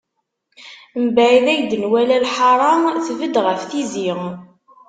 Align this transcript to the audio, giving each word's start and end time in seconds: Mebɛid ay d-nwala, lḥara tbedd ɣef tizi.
Mebɛid 1.03 1.45
ay 1.53 1.61
d-nwala, 1.71 2.17
lḥara 2.25 2.69
tbedd 3.07 3.35
ɣef 3.45 3.61
tizi. 3.69 4.11